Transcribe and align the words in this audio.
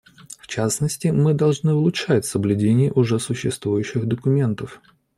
В 0.39 0.47
частности, 0.47 1.09
мы 1.09 1.35
должны 1.35 1.75
улучшать 1.75 2.25
соблюдение 2.25 2.91
уже 2.91 3.19
существующих 3.19 4.07
документов. 4.07 4.81